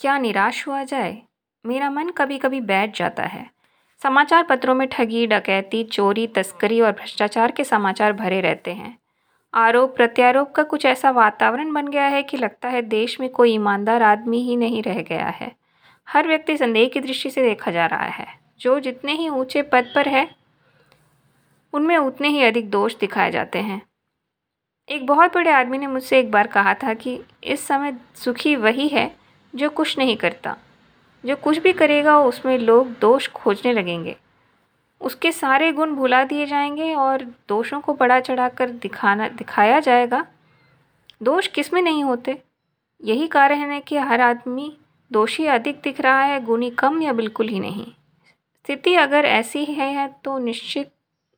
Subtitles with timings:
[0.00, 1.22] क्या निराश हुआ जाए?
[1.66, 3.50] मेरा मन कभी कभी बैठ जाता है।
[4.02, 8.98] समाचार पत्रों में ठगी, डकैती, चोरी, तस्करी और भ्रष्टाचार के समाचार भरे रहते हैं।
[9.54, 13.52] आरोप, प्रत्यारोप का कुछ ऐसा वातावरण बन गया है कि लगता है देश में कोई
[13.52, 15.56] ईमानदार आदमी ही नहीं रह गया है।
[16.08, 18.26] हर व्यक्ति संदेह की दृष्टि से देखा जा रहा है।
[18.60, 20.30] जो जितने ही ऊँचे पद पर है,
[21.72, 23.82] उनमें उतने ही अधिक दोष दिखाए जाते हैं।
[24.88, 28.88] एक बहुत बड़े आदमी ने मुझसे एक बार कहा था कि इस समय सुखी वही
[28.88, 29.19] है
[29.54, 30.56] जो कुछ नहीं करता।
[31.26, 34.16] जो कुछ भी करेगा, उसमें लोग दोष खोजने लगेंगे।
[35.00, 40.26] उसके सारे गुण भुला दिए जाएँगे और दोषों को बढ़ा चढ़ा कर दिखाना, दिखाया जाएगा।
[41.22, 42.42] दोष किसमें नहीं होते?
[43.04, 44.76] यही कारण है कि हर आदमी
[45.12, 47.86] दोषी अधिक दिख रहा है, गुणी कम या बिल्कुल ही नहीं।
[48.64, 50.92] स्थिति अगर ऐसी है तो निश्चित,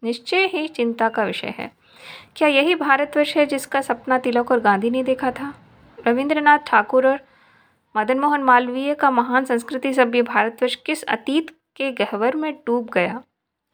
[0.04, 1.72] निश्चय ही चिंता का विषय है।
[2.36, 5.54] क्या यही भारतवर्ष है जिसका सपना तिलक और गांधी ने देखा था?
[6.06, 7.20] रविंद्रनाथ ठाकुर और
[7.96, 13.22] मदन मोहन मालवीय का महान संस्कृति सभ्य भारतवर्ष किस अतीत के गहवर में डूब गया?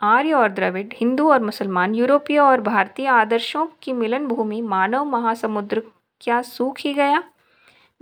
[0.02, 5.83] आर्य और द्रविड़, हिंदू और मुसलमान, यूरोपीय और भारतीय आदर्शों की मिलन भूमि मानव महासमुद्र
[6.20, 7.22] क्या सूख ही गया?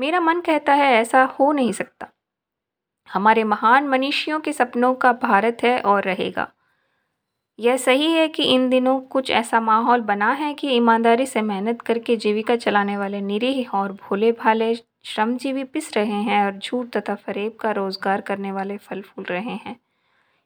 [0.01, 2.09] मेरा मन कहता है ऐसा हो नहीं सकता।
[3.13, 6.53] हमारे महान मनीषियों के सपनों का भारत है और रहेगा।
[7.59, 11.83] यह सही है कि इन दिनों कुछ ऐसा माहौल बना है कि ईमानदारी से मेहनत
[11.83, 17.15] करके जीविका चलाने वाले निरीह और भोले भाले श्रमजीवी पिस रहे हैं और झूठ तथा
[17.15, 19.77] फरेब का रोज़गार करने वाले फल फूल रहे हैं।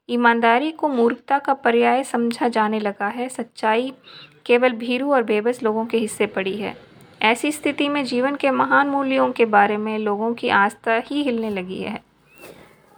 [0.09, 3.93] ईमानदारी को मूर्खता का पर्याय समझा जाने लगा है। सच्चाई
[4.47, 6.77] केवल भीरू और बेबस लोगों के हिस्से पड़ी है।
[7.23, 11.51] ऐसी स्थिति में जीवन के महान मूल्यों के बारे में लोगों की आस्था ही हिलने
[11.51, 12.01] लगी है।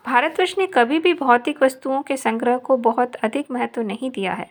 [0.07, 4.51] भारतवर्ष ने कभी भी भौतिक वस्तुओं के संग्रह को बहुत अधिक महत्व नहीं दिया है।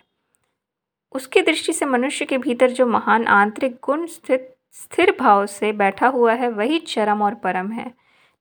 [1.12, 6.08] उसकी दृष्टि से मनुष्य के भीतर जो महान आंतरिक गुण स्थित, स्थिर भाव से बैठा
[6.08, 7.92] हुआ है, वही चरम और परम है।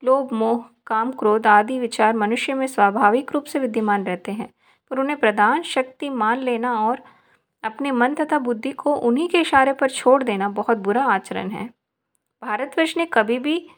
[0.05, 4.55] लोभ, मोह, काम, क्रोध आदि विचार मनुष्य में स्वाभाविक रूप से विद्यमान रहते हैं,
[4.91, 7.03] पर उन्हें प्रदान शक्ति मान लेना और
[7.65, 11.71] अपने मन तथा बुद्धि को उन्हीं के इशारे पर छोड़ देना बहुत बुरा आचरण है।
[12.43, 13.71] भारतवर्ष ने कभी भी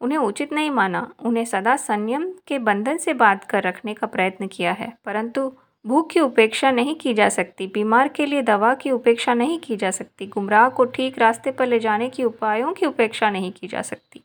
[0.00, 4.46] उन्हें उचित नहीं माना। उन्हें सदा संयम के बंधन से बाँध कर रखने का प्रयत्न
[4.46, 5.52] किया है। परंतु
[5.86, 9.76] भूख की उपेक्षा नहीं की जा सकती। बीमार के लिए दवा की उपेक्षा नहीं की
[9.76, 13.66] जा सकती। गुमराह को ठीक रास्ते पर ले जाने की उपायों की उपेक्षा नहीं की
[13.66, 14.24] जा सकती।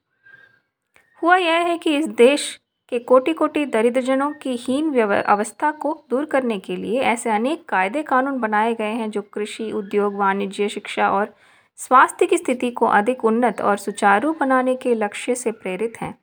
[1.24, 6.26] हुआ यह है कि इस देश के कोटि कोटि दरिद्रजनों की हीन अवस्था को दूर
[6.26, 11.10] करने के लिए ऐसे अनेक कायदे कानून बनाए गए हैं जो कृषि, उद्योग, वाणिज्य, शिक्षा
[11.10, 11.36] और
[11.78, 16.18] स्वास्थ्य की स्थिति को अधिक उन्नत और सुचारू बनाने के लक्ष्य से प्रेरित हैं।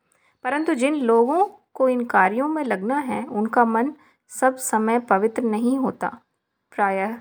[0.44, 1.44] परंतु जिन लोगों
[1.74, 3.92] को इन कार्यों में लगना है, उनका मन
[4.28, 6.08] सब समय पवित्र नहीं होता।
[6.72, 7.16] प्रायः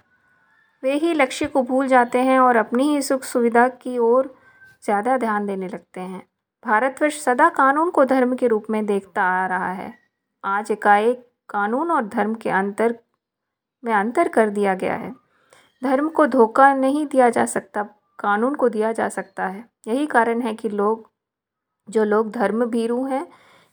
[0.84, 4.36] वे ही लक्ष्य को भूल जाते हैं और अपनी ही सुख सुविधा की ओर
[4.84, 6.24] ज़्यादा ध्यान देने लगते हैं।
[6.66, 9.94] भारतवर्ष सदा कानून को धर्म के रूप में देखता आ रहा है।
[10.44, 12.96] आज एकाएक कानून और धर्म के अंतर,
[13.84, 15.16] में अंतर कर दिया गया है।
[15.84, 17.88] धर्म को धोखा नहीं दिया जा सकता।
[18.20, 21.12] कानून को दिया जा सकता है। यही कारण है कि लोग,
[21.90, 23.28] जो लोग धर्म भीरू हैं,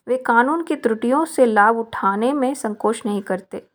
[0.09, 3.67] वे कानून की त्रुटियों से लाभ उठाने में संकोच नहीं करते।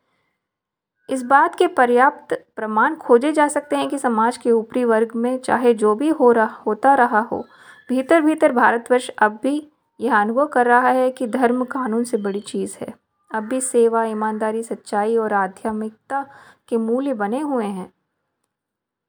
[1.09, 5.37] इस बात के पर्याप्त प्रमाण खोजे जा सकते हैं कि समाज के ऊपरी वर्ग में
[5.39, 7.45] चाहे जो भी हो रहा, होता रहा हो
[7.89, 12.39] भीतर भीतर भारतवर्ष अब भी यह अनुभव कर रहा है कि धर्म कानून से बड़ी
[12.39, 12.93] चीज़ है।
[13.31, 16.25] अब भी सेवा, ईमानदारी, सच्चाई और आध्यात्मिकता
[16.67, 17.93] के मूल्य बने हुए हैं।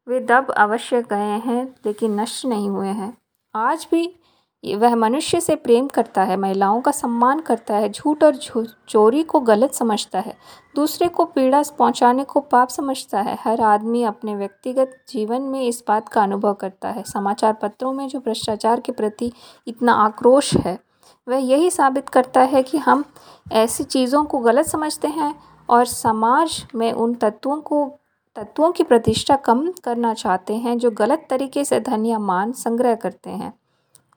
[0.06, 3.16] वे दब अवश्य गए हैं, लेकिन नष्ट नहीं हुए हैं।
[3.54, 4.14] आज भी
[4.64, 8.36] वह मनुष्य से प्रेम करता है, महिलाओं का सम्मान करता है, झूठ और
[8.88, 10.36] चोरी को गलत समझता है,
[10.76, 15.82] दूसरे को पीड़ा पहुँचाने को पाप समझता है। हर आदमी अपने व्यक्तिगत जीवन में इस
[15.88, 19.32] बात का अनुभव करता है। समाचार पत्रों में जो भ्रष्टाचार के प्रति
[19.66, 20.78] इतना आक्रोश है,
[21.26, 23.04] वह यही साबित करता है कि हम
[23.52, 25.34] ऐसी चीज़ों को गलत समझते हैं
[25.68, 27.84] और समाज में उन तत्वों को
[28.36, 32.94] तत्वों की प्रतिष्ठा कम करना चाहते हैं जो गलत तरीके से धन या मान संग्रह
[32.94, 33.52] करते हैं।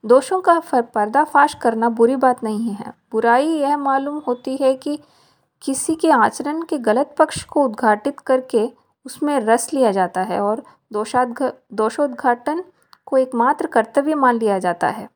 [0.04, 4.98] दोषों का पर्दाफाश करना बुरी बात नहीं है। बुराई यह मालूम होती है कि
[5.62, 8.70] किसी के आचरण के गलत पक्ष को उद्घाटित करके
[9.06, 10.62] उसमें रस लिया जाता है और
[10.92, 11.42] दोषादघ,
[11.72, 12.64] दोषोद्घाटन
[13.06, 15.08] को एकमात्र कर्तव्य मान लिया जाता है।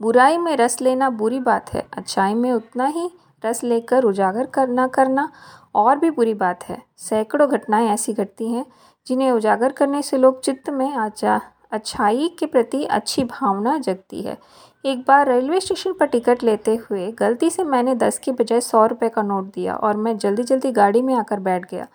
[0.00, 3.10] बुराई में रस लेना बुरी बात है। अच्छाई में उतना ही
[3.44, 5.30] रस लेकर उजागर करना करना
[5.78, 8.64] और भी बुरी बात है। सैकड़ों घटनाएँ ऐसी घटती हैं,
[9.06, 11.40] जिन्हें उजागर करने से लोग चित्त में आचा,
[11.72, 14.36] अच्छाई के प्रति अच्छी भावना जगती है।
[14.84, 18.84] एक बार रेलवे स्टेशन पर टिकट लेते हुए गलती से मैंने दस के बजाय सौ
[18.86, 21.86] रुपये का नोट दिया और मैं जल्दी जल्दी गाड़ी में आकर बैठ गया।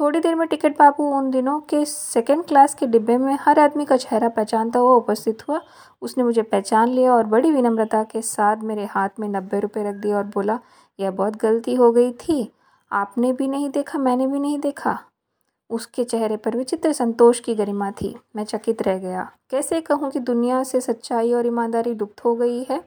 [0.00, 3.84] थोड़ी देर में टिकट बाबू उन दिनों के सेकंड क्लास के डिब्बे में हर आदमी
[3.84, 5.60] का चेहरा पहचानता हुआ उपस्थित हुआ।
[6.02, 9.94] उसने मुझे पहचान लिया और बड़ी विनम्रता के साथ मेरे हाथ में नब्बे रुपये रख
[9.94, 10.58] दिया और बोला,
[10.98, 12.52] यह बहुत गलती हो गई थी।
[12.92, 14.98] आपने भी नहीं देखा, मैंने भी नहीं देखा।
[15.70, 20.20] उसके चेहरे पर विचित्र संतोष की गरिमा थी। मैं चकित रह गया। कैसे कहूँ कि
[20.20, 22.84] दुनिया से सच्चाई और ईमानदारी लुप्त हो गई है?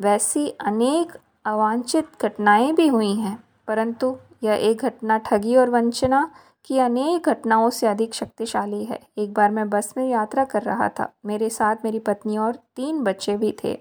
[0.00, 1.12] वैसी अनेक
[1.44, 6.30] अवांछित घटनाएँ भी हुई हैं, परंतु यह एक घटना ठगी और वंचना
[6.64, 10.88] की अनेक घटनाओं से अधिक शक्तिशाली है। एक बार मैं बस में यात्रा कर रहा
[10.88, 13.78] था। मेरे साथ मेरी पत्नी और तीन बच्चे भी थे।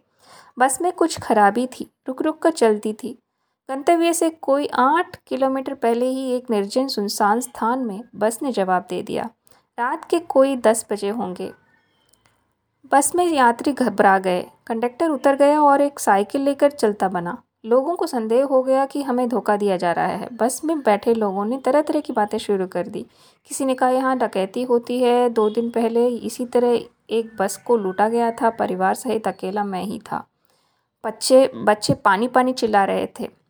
[0.59, 3.17] बस में कुछ खराबी थी। रुक रुक कर चलती थी।
[3.69, 8.85] गंतव्य से कोई आठ किलोमीटर पहले ही एक निर्जन सुनसान स्थान में बस ने जवाब
[8.89, 9.29] दे दिया।
[9.79, 11.51] रात के कोई दस बजे होंगे।
[12.91, 17.95] बस में यात्री घबरा गए। कंडक्टर उतर गया और एक साइकिल लेकर चलता बना। लोगों
[17.95, 21.45] को संदेह हो गया कि हमें धोखा दिया जा रहा है। बस में बैठे लोगों
[21.45, 23.05] ने तरह तरह की बातें शुरू कर दी।
[23.47, 26.79] किसी ने कहा, यहाँ डकैती होती है। दो दिन पहले इसी तरह
[27.09, 30.27] एक बस को लूटा गया था। परिवार सहित अकेला मैं ही था।
[31.03, 33.40] बच्चे बच्चे पानी पानी चिल्ला रहे थे।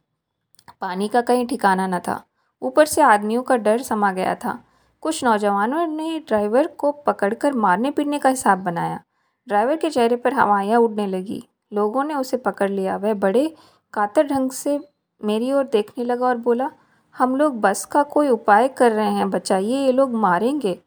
[0.82, 2.24] पानी का कहीं ठिकाना न था।
[2.62, 4.64] ऊपर से आदमियों का डर समा गया था।
[5.02, 9.02] कुछ नौजवानों ने ड्राइवर को पकड़कर मारने पीटने का हिसाब बनाया।
[9.48, 13.56] ड्राइवर के चेहरे पर हवाइयाँ उड़ने लगी। लोगों ने उसे पकड़ लिया। वह बड़े
[13.94, 14.90] कातर ढंग से
[15.24, 16.72] मेरी ओर देखने लगा और बोला,
[17.18, 20.80] हम लोग बस का कोई उपाय कर रहे हैं, बचाइए, ये लोग मारेंगे।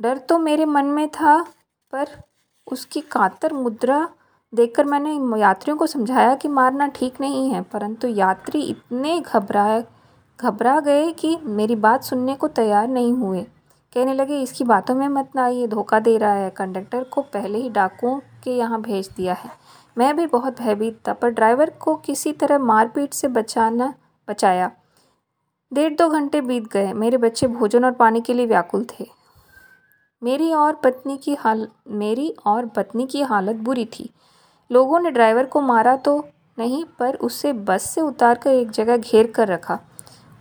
[0.00, 1.42] डर तो मेरे मन में था,
[1.92, 2.06] पर
[2.66, 4.08] उसकी कातर मुद्रा
[4.54, 9.84] देखकर मैंने यात्रियों को समझाया कि मारना ठीक नहीं है, परंतु यात्री इतने घबराए,
[10.38, 13.42] घबरा गए कि मेरी बात सुनने को तैयार नहीं हुए।
[13.92, 17.58] कहने लगे, इसकी बातों में मत ना, ये धोखा दे रहा है। कंडक्टर को पहले
[17.58, 19.50] ही डाकुओं के यहाँ भेज दिया है।
[19.96, 23.92] मैं भी बहुत भयभीत था, पर ड्राइवर को किसी तरह मारपीट से बचाना,
[24.28, 24.70] बचाया।
[25.72, 29.06] डेढ़ दो घंटे बीत गए। मेरे बच्चे भोजन और पानी के लिए व्याकुल थे।
[30.22, 34.10] मेरी और पत्नी की हाल, मेरी और पत्नी की हालत बुरी थी।
[34.70, 36.18] लोगों ने ड्राइवर को मारा तो
[36.58, 39.78] नहीं, पर उससे बस से उतार कर एक जगह घेर कर रखा।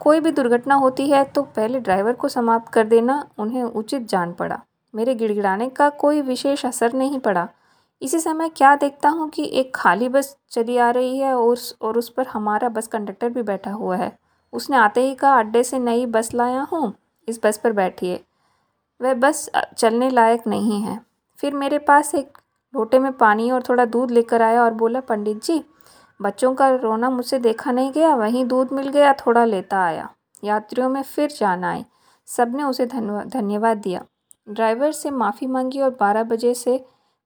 [0.01, 4.31] कोई भी दुर्घटना होती है तो पहले ड्राइवर को समाप्त कर देना, उन्हें उचित जान
[4.33, 4.59] पड़ा।
[4.93, 7.47] मेरे गिड़गिड़ाने का कोई विशेष असर नहीं पड़ा।
[8.01, 11.75] इसी समय क्या देखता हूँ कि एक खाली बस चली आ रही है और उस
[11.81, 14.11] और उस पर हमारा बस कंडक्टर भी बैठा हुआ है।
[14.53, 16.93] उसने आते ही कहा, अड्डे से नई बस लाया हूँ,
[17.27, 18.19] इस बस पर बैठिए।
[18.99, 20.99] वह बस चलने लायक नहीं है।
[21.39, 22.37] फिर मेरे पास एक
[22.73, 25.63] लोटे में पानी और थोड़ा दूध लेकर आया और बोला, पंडित जी,
[26.19, 30.09] बच्चों का रोना मुझसे देखा नहीं गया, वहीं दूध मिल गया, थोड़ा लेता आया।
[30.43, 31.85] यात्रियों में फिर जान आई
[32.27, 34.05] सबने उसे धन्यवाद दिया।
[34.49, 36.77] ड्राइवर से माफ़ी मांगी और बारह बजे से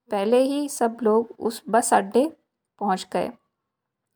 [0.10, 2.32] पहले ही सब लोग उस बस अड्डे
[2.82, 3.32] पहुँच गए।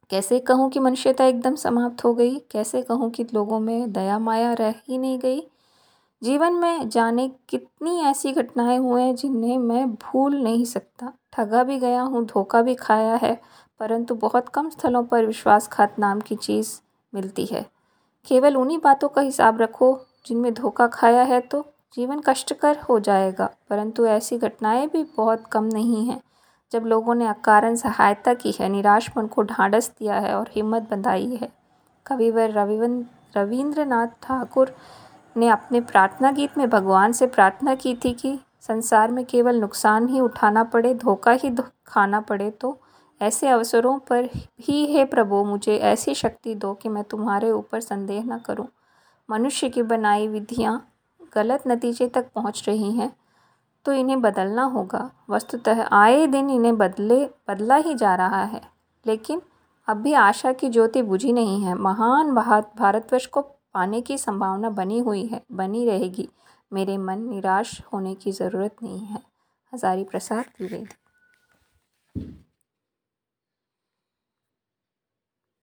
[0.09, 2.37] कैसे कहूँ कि मनुष्यता एकदम समाप्त हो गई?
[2.51, 5.41] कैसे कहूँ कि लोगों में दया माया रह ही नहीं गई?
[6.21, 11.77] जीवन में जाने कितनी ऐसी घटनाएँ हुए हैं जिन्हें मैं भूल नहीं सकता। ठगा भी
[11.79, 13.33] गया हूँ, धोखा भी खाया है,
[13.79, 16.69] परंतु बहुत कम स्थलों पर विश्वासघात नाम की चीज़
[17.13, 17.65] मिलती है।
[18.27, 19.97] केवल उन्हीं बातों का हिसाब रखो
[20.27, 21.65] जिनमें धोखा खाया है तो
[21.95, 26.21] जीवन कष्टकर हो जाएगा, परंतु ऐसी घटनाएँ भी बहुत कम नहीं हैं।
[26.71, 30.87] जब लोगों ने अकारण सहायता की है, निराश मन को ढांढस दिया है और हिम्मत
[30.91, 31.51] बंधाई है।
[32.05, 33.05] कविवर रविवन,
[33.37, 34.75] रविंद्रनाथ ठाकुर
[35.37, 40.07] ने अपने प्रार्थना गीत में भगवान से प्रार्थना की थी कि संसार में केवल नुकसान
[40.07, 41.55] ही उठाना पड़े, धोखा ही
[41.87, 42.79] खाना पड़े तो
[43.21, 44.29] ऐसे अवसरों पर
[44.59, 48.67] ही, हे प्रभु, मुझे ऐसी शक्ति दो कि मैं तुम्हारे ऊपर संदेह न करूँ।
[49.29, 50.87] मनुष्य की बनाई विधियाँ
[51.35, 53.11] गलत नतीजे तक पहुँच रही हैं
[53.85, 58.61] तो इन्हें बदलना होगा। वस्तुतः आए दिन इन्हें बदले, बदला ही जा रहा है।
[59.05, 59.41] लेकिन
[59.87, 64.99] अब भी आशा की ज्योति बुझी नहीं है। महान भारतवर्ष को पाने की संभावना बनी
[64.99, 66.29] हुई है, बनी रहेगी।
[66.73, 69.21] मेरे मन निराश होने की ज़रूरत नहीं है।
[69.73, 70.95] हज़ारी प्रसाद द्विवेदी